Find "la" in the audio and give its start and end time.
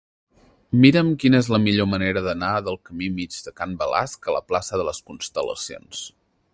1.55-1.59, 4.39-4.45